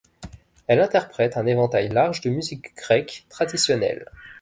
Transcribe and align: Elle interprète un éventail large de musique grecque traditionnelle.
Elle 0.65 0.79
interprète 0.81 1.37
un 1.37 1.45
éventail 1.45 1.87
large 1.89 2.21
de 2.21 2.31
musique 2.31 2.75
grecque 2.75 3.27
traditionnelle. 3.29 4.07